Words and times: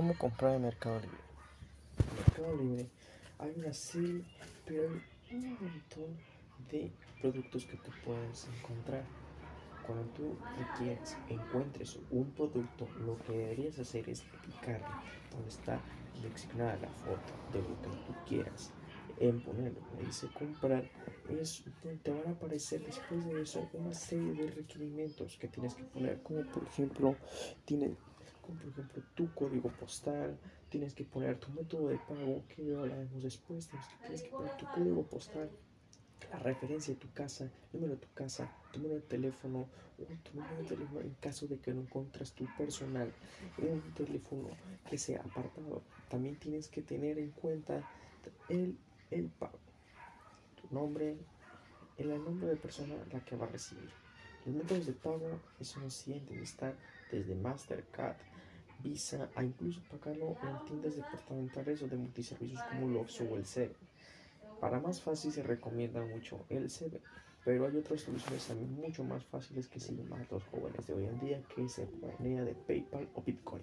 ¿Cómo 0.00 0.16
comprar 0.16 0.54
en 0.54 0.62
Mercado 0.62 0.98
Libre? 0.98 1.18
Mercado 2.16 2.56
Libre 2.56 2.88
hay 3.38 3.52
una 3.54 3.74
serie, 3.74 4.24
pero 4.64 4.88
un 5.30 5.58
montón 5.60 6.16
de 6.70 6.90
productos 7.20 7.66
que 7.66 7.76
tú 7.76 7.90
puedes 8.02 8.48
encontrar. 8.48 9.04
Cuando 9.86 10.04
tú 10.14 10.38
requieres, 10.56 11.18
encuentres 11.28 11.98
un 12.10 12.30
producto, 12.30 12.88
lo 13.04 13.18
que 13.18 13.32
deberías 13.32 13.78
hacer 13.78 14.08
es 14.08 14.22
picarle 14.42 14.86
donde 15.32 15.50
está 15.50 15.78
seleccionada 16.14 16.76
la 16.76 16.88
foto 16.88 17.34
de 17.52 17.60
lo 17.60 17.82
que 17.82 17.88
tú 18.06 18.14
quieras 18.26 18.72
en 19.18 19.42
ponerlo. 19.42 19.80
Me 19.98 20.06
dice 20.06 20.28
comprar. 20.32 20.90
Es, 21.28 21.62
te 22.02 22.10
van 22.10 22.26
a 22.26 22.30
aparecer 22.30 22.82
después 22.86 23.26
de 23.26 23.42
eso 23.42 23.68
una 23.74 23.92
serie 23.92 24.32
de 24.32 24.50
requerimientos 24.50 25.36
que 25.36 25.48
tienes 25.48 25.74
que 25.74 25.84
poner, 25.84 26.22
como 26.22 26.42
por 26.46 26.64
ejemplo, 26.64 27.16
tiene, 27.66 27.96
como 28.50 28.72
por 28.72 28.84
ejemplo 28.84 29.02
tu 29.14 29.34
código 29.34 29.68
postal, 29.70 30.36
tienes 30.68 30.94
que 30.94 31.04
poner 31.04 31.38
tu 31.38 31.50
método 31.52 31.88
de 31.88 31.98
pago, 31.98 32.42
que 32.48 32.62
lo 32.62 32.80
hablaremos 32.80 33.22
después, 33.22 33.70
tienes 34.02 34.22
que 34.22 34.30
poner 34.30 34.56
tu 34.56 34.66
código 34.66 35.02
postal 35.04 35.50
la 36.30 36.38
referencia 36.38 36.94
de 36.94 37.00
tu 37.00 37.10
casa, 37.12 37.50
número 37.72 37.94
de 37.94 38.00
tu 38.00 38.12
casa, 38.14 38.50
tu 38.72 38.78
número 38.78 39.00
de 39.00 39.06
teléfono, 39.06 39.66
tu 40.22 40.36
número 40.36 40.56
de 40.58 40.64
teléfono 40.64 41.00
en 41.00 41.14
caso 41.14 41.46
de 41.46 41.58
que 41.58 41.72
no 41.72 41.80
encuentres 41.82 42.32
tu 42.32 42.46
personal, 42.56 43.12
un 43.58 43.80
teléfono 43.94 44.48
que 44.88 44.98
sea 44.98 45.20
apartado. 45.20 45.82
También 46.08 46.36
tienes 46.36 46.68
que 46.68 46.82
tener 46.82 47.18
en 47.18 47.30
cuenta 47.30 47.88
el, 48.48 48.76
el 49.10 49.24
pago, 49.28 49.58
tu 50.60 50.72
nombre, 50.74 51.16
el 51.96 52.08
nombre 52.24 52.48
de 52.48 52.56
persona 52.56 52.94
la 53.12 53.24
que 53.24 53.36
va 53.36 53.46
a 53.46 53.50
recibir. 53.50 53.90
Los 54.46 54.54
métodos 54.54 54.86
de 54.86 54.92
pago 54.92 55.40
son 55.60 55.82
los 55.84 55.94
siguientes, 55.94 56.40
están 56.40 56.74
desde 57.10 57.34
Mastercard, 57.34 58.16
Visa, 58.82 59.28
a 59.34 59.44
incluso 59.44 59.80
pagarlo 59.90 60.36
en 60.42 60.64
tiendas 60.66 60.96
departamentales 60.96 61.82
o 61.82 61.88
de 61.88 61.96
multiservicios 61.96 62.62
como 62.64 62.88
Loxo 62.88 63.24
o 63.24 63.36
el 63.36 63.46
CEP. 63.46 63.74
Para 64.60 64.78
más 64.78 65.00
fácil 65.00 65.32
se 65.32 65.42
recomienda 65.42 66.04
mucho 66.04 66.44
el 66.50 66.70
CB, 66.70 67.00
pero 67.44 67.66
hay 67.66 67.76
otras 67.76 68.02
soluciones 68.02 68.46
también 68.46 68.74
mucho 68.74 69.04
más 69.04 69.24
fáciles 69.24 69.68
que 69.68 69.80
siguen 69.80 70.08
más 70.08 70.30
los 70.30 70.44
jóvenes 70.44 70.86
de 70.86 70.94
hoy 70.94 71.06
en 71.06 71.18
día, 71.20 71.42
que 71.54 71.64
es 71.64 71.78
el 71.78 71.88
moneda 72.00 72.44
de 72.44 72.54
PayPal 72.54 73.08
o 73.14 73.22
Bitcoin. 73.22 73.62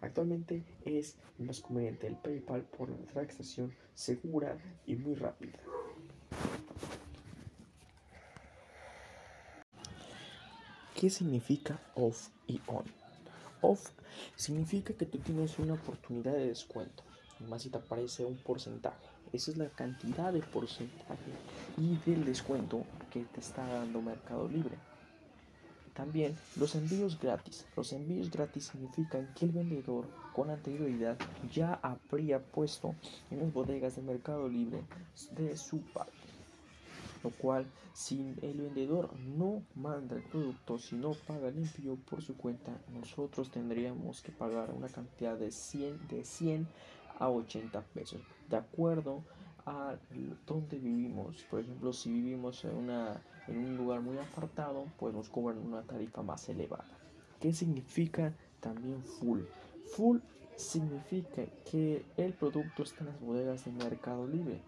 Actualmente 0.00 0.62
es 0.84 1.16
más 1.38 1.60
conveniente 1.60 2.06
el 2.06 2.16
PayPal 2.16 2.62
por 2.62 2.88
la 2.88 2.96
transacción 3.12 3.74
segura 3.94 4.56
y 4.86 4.94
muy 4.94 5.16
rápida. 5.16 5.58
¿Qué 10.94 11.10
significa 11.10 11.80
off 11.94 12.28
y 12.46 12.60
on? 12.66 12.97
Off 13.62 13.90
significa 14.36 14.94
que 14.94 15.06
tú 15.06 15.18
tienes 15.18 15.58
una 15.58 15.74
oportunidad 15.74 16.32
de 16.32 16.48
descuento, 16.48 17.02
más 17.48 17.62
si 17.62 17.70
te 17.70 17.78
aparece 17.78 18.24
un 18.24 18.36
porcentaje 18.36 19.18
esa 19.32 19.50
es 19.50 19.58
la 19.58 19.68
cantidad 19.68 20.32
de 20.32 20.40
porcentaje 20.40 21.32
y 21.76 21.96
del 22.10 22.24
descuento 22.24 22.84
que 23.10 23.24
te 23.24 23.40
está 23.40 23.66
dando 23.66 24.00
Mercado 24.00 24.48
Libre. 24.48 24.76
También 25.94 26.36
los 26.56 26.74
envíos 26.76 27.18
gratis. 27.20 27.66
Los 27.76 27.92
envíos 27.92 28.30
gratis 28.30 28.66
significan 28.66 29.28
que 29.34 29.46
el 29.46 29.52
vendedor 29.52 30.06
con 30.32 30.48
anterioridad 30.50 31.18
ya 31.52 31.74
habría 31.82 32.40
puesto 32.40 32.94
en 33.30 33.40
las 33.40 33.52
bodegas 33.52 33.96
de 33.96 34.02
Mercado 34.02 34.48
Libre 34.48 34.82
de 35.32 35.56
su 35.56 35.80
parte. 35.92 36.17
Lo 37.22 37.30
cual, 37.30 37.66
si 37.92 38.34
el 38.42 38.60
vendedor 38.60 39.10
no 39.18 39.62
manda 39.74 40.16
el 40.16 40.22
producto, 40.22 40.78
si 40.78 40.96
no 40.96 41.12
paga 41.26 41.48
envío 41.48 41.96
por 42.08 42.22
su 42.22 42.36
cuenta, 42.36 42.72
nosotros 42.92 43.50
tendríamos 43.50 44.22
que 44.22 44.30
pagar 44.30 44.72
una 44.72 44.88
cantidad 44.88 45.36
de 45.36 45.50
100, 45.50 46.08
de 46.08 46.24
100 46.24 46.68
a 47.18 47.28
80 47.28 47.80
pesos, 47.94 48.20
de 48.48 48.56
acuerdo 48.56 49.22
a 49.66 49.96
donde 50.46 50.78
vivimos. 50.78 51.44
Por 51.50 51.60
ejemplo, 51.60 51.92
si 51.92 52.10
vivimos 52.10 52.64
en, 52.64 52.74
una, 52.74 53.20
en 53.48 53.58
un 53.58 53.76
lugar 53.76 54.00
muy 54.00 54.16
apartado, 54.18 54.86
pues 54.98 55.14
nos 55.14 55.28
cobran 55.28 55.58
una 55.58 55.82
tarifa 55.82 56.22
más 56.22 56.48
elevada. 56.48 56.86
¿Qué 57.40 57.52
significa 57.52 58.32
también 58.60 59.02
full? 59.02 59.40
Full 59.96 60.18
significa 60.56 61.44
que 61.70 62.04
el 62.16 62.32
producto 62.32 62.82
está 62.82 63.00
en 63.00 63.06
las 63.06 63.20
bodegas 63.20 63.64
de 63.64 63.72
Mercado 63.72 64.26
Libre. 64.26 64.60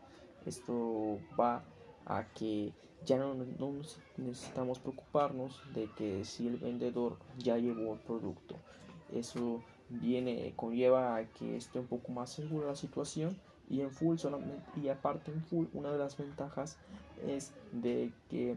Esto 0.46 1.18
va 1.38 1.56
a 1.56 1.64
que 2.34 2.72
ya 3.04 3.18
no, 3.18 3.34
no, 3.34 3.72
necesitamos 4.16 4.78
preocuparnos 4.78 5.60
de 5.74 5.88
que 5.96 6.24
si 6.24 6.46
el 6.46 6.56
vendedor 6.56 7.16
ya 7.38 7.56
llevó 7.56 7.94
el 7.94 8.00
producto. 8.00 8.56
Eso 9.12 9.62
viene, 9.88 10.52
conlleva 10.56 11.16
a 11.16 11.24
que 11.24 11.56
esté 11.56 11.78
un 11.80 11.86
poco 11.86 12.12
más 12.12 12.30
segura 12.30 12.68
la 12.68 12.76
situación 12.76 13.36
y 13.68 13.80
en 13.80 13.90
full 13.90 14.18
solamente 14.18 14.64
y 14.80 14.88
aparte 14.88 15.30
en 15.30 15.42
full 15.42 15.66
una 15.72 15.92
de 15.92 15.98
las 15.98 16.16
ventajas 16.16 16.78
es 17.26 17.52
de 17.72 18.12
que 18.28 18.56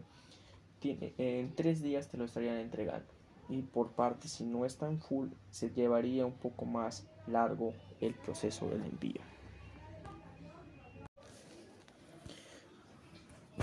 tiene, 0.80 1.14
en 1.18 1.54
tres 1.54 1.82
días 1.82 2.08
te 2.08 2.18
lo 2.18 2.24
estarían 2.24 2.56
entregando 2.56 3.06
y 3.48 3.62
por 3.62 3.90
parte 3.90 4.28
si 4.28 4.44
no 4.44 4.64
está 4.64 4.88
en 4.88 5.00
full 5.00 5.28
se 5.50 5.70
llevaría 5.70 6.26
un 6.26 6.32
poco 6.32 6.64
más 6.64 7.06
largo 7.26 7.72
el 8.00 8.14
proceso 8.14 8.68
del 8.68 8.82
envío 8.82 9.20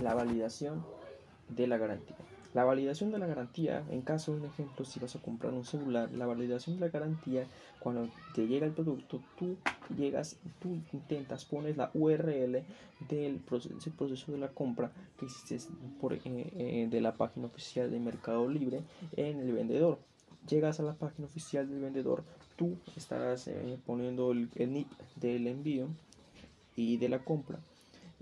la 0.02 0.14
validación 0.14 0.84
de 1.50 1.68
la 1.68 1.78
garantía 1.78 2.18
la 2.54 2.66
validación 2.66 3.12
de 3.12 3.20
la 3.20 3.28
garantía, 3.28 3.84
en 3.90 4.02
caso 4.02 4.34
de 4.34 4.42
un 4.42 4.46
ejemplo, 4.46 4.84
si 4.84 5.00
vas 5.00 5.16
a 5.16 5.22
comprar 5.22 5.54
un 5.54 5.64
celular, 5.64 6.12
la 6.12 6.26
validación 6.26 6.76
de 6.76 6.82
la 6.82 6.92
garantía, 6.92 7.48
cuando 7.80 8.10
te 8.36 8.46
llega 8.46 8.66
el 8.66 8.74
producto, 8.74 9.22
tú 9.40 9.56
llegas, 9.96 10.36
tú 10.60 10.78
intentas, 10.92 11.46
pones 11.46 11.78
la 11.78 11.92
URL 11.94 12.64
del 13.08 13.36
proceso, 13.38 14.32
de 14.34 14.38
la 14.38 14.50
compra 14.50 14.92
que 15.18 15.28
hiciste 15.28 15.60
por, 16.02 16.14
eh, 16.14 16.20
eh, 16.26 16.88
de 16.92 17.02
la 17.02 17.14
página 17.14 17.48
oficial 17.48 17.90
de 17.90 18.00
Mercado 18.00 18.50
Libre 18.50 18.82
en 19.16 19.40
el 19.40 19.54
vendedor. 19.54 20.00
Llegas 20.50 20.82
a 20.82 20.84
la 20.84 20.94
página 20.94 21.28
oficial 21.28 21.70
del 21.70 21.80
vendedor, 21.80 22.24
tú 22.58 22.76
estarás 22.98 23.48
eh, 23.48 23.80
poniendo 23.86 24.32
el, 24.34 24.50
el 24.56 24.74
NIP 24.74 24.92
del 25.16 25.48
envío 25.48 25.88
y 26.76 26.98
de 26.98 27.08
la 27.08 27.20
compra 27.20 27.60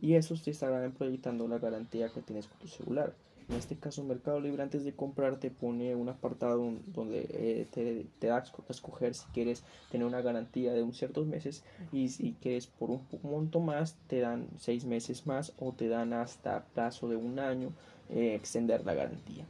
y 0.02 0.16
esos 0.16 0.44
te 0.44 0.52
estarán 0.52 0.92
proyectando 0.92 1.48
la 1.48 1.60
garantía 1.60 2.10
que 2.10 2.22
tienes 2.22 2.48
con 2.48 2.60
tu 2.60 2.68
celular. 2.68 3.14
En 3.50 3.56
este 3.56 3.76
caso, 3.76 4.04
Mercado 4.04 4.40
Libre 4.40 4.62
antes 4.62 4.84
de 4.84 4.94
comprar 4.94 5.38
te 5.38 5.50
pone 5.50 5.96
un 5.96 6.08
apartado 6.08 6.72
donde 6.94 7.26
eh, 7.32 7.66
te, 7.72 8.06
te, 8.20 8.28
da 8.28 8.38
a 8.38 8.44
escoger 8.70 9.16
si 9.16 9.26
quieres 9.34 9.64
tener 9.92 10.06
una 10.06 10.22
garantía 10.22 10.72
de 10.72 10.84
un 10.84 10.94
ciertos 10.94 11.26
meses 11.26 11.64
y 11.92 12.10
si 12.10 12.36
quieres 12.40 12.68
por 12.68 12.92
un 12.92 13.02
monto 13.24 13.60
más 13.60 13.96
te 14.08 14.20
dan 14.20 14.48
seis 14.60 14.86
meses 14.86 15.26
más 15.26 15.54
o 15.58 15.72
te 15.72 15.88
dan 15.88 16.14
hasta 16.14 16.64
plazo 16.76 17.10
de 17.10 17.16
un 17.16 17.40
año 17.40 17.72
eh, 18.12 18.36
extender 18.36 18.86
la 18.86 18.94
garantía. 18.94 19.46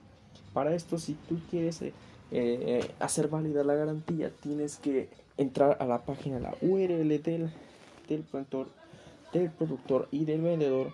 Para 0.54 0.74
esto, 0.74 0.98
si 0.98 1.16
tú 1.28 1.38
quieres 1.50 1.82
eh, 2.32 2.92
hacer 3.00 3.28
válida 3.28 3.66
la 3.66 3.76
garantía, 3.76 4.32
tienes 4.42 4.78
que 4.78 5.10
entrar 5.36 5.76
a 5.82 5.86
la 5.86 6.06
página, 6.06 6.40
la 6.40 6.56
URL 6.62 7.22
del, 7.22 7.50
del 8.08 8.22
productor, 8.24 8.68
del 9.34 9.52
productor 9.52 10.08
y 10.12 10.26
del 10.26 10.42
vendedor. 10.42 10.92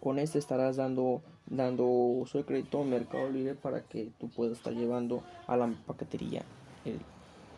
Con 0.00 0.18
este 0.18 0.38
estarás 0.38 0.76
dando 0.76 1.22
dando 1.46 2.22
su 2.26 2.44
crédito 2.44 2.80
a 2.80 2.84
Mercado 2.84 3.28
Libre 3.28 3.54
para 3.54 3.82
que 3.82 4.10
tú 4.18 4.28
puedas 4.28 4.56
estar 4.56 4.72
llevando 4.72 5.22
a 5.46 5.56
la 5.56 5.72
paquetería 5.86 6.42
el 6.84 6.98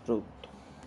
producto. 0.05 0.54